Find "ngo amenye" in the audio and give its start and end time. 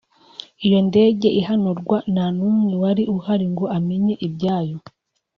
3.51-4.15